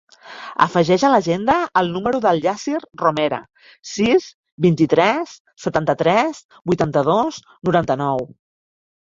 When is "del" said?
2.23-2.41